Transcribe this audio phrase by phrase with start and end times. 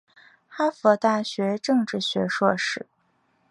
[0.47, 2.87] 哈佛大学政治学硕士。